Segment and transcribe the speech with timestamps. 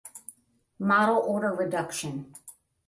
[0.79, 2.33] Model order reduction